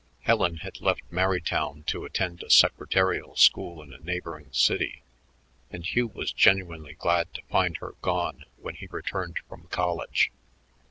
[0.21, 5.03] Helen had left Merrytown to attend a secretarial school in a neighboring city,
[5.69, 10.31] and Hugh was genuinely glad to find her gone when he returned from college.